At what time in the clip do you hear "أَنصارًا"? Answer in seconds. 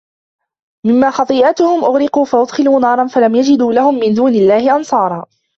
4.75-5.25